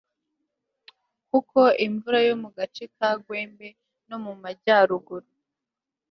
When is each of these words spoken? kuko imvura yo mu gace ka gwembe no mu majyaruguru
kuko 1.29 1.59
imvura 1.85 2.19
yo 2.27 2.35
mu 2.41 2.49
gace 2.57 2.83
ka 2.95 3.09
gwembe 3.23 3.67
no 4.09 4.17
mu 4.23 4.33
majyaruguru 4.41 5.27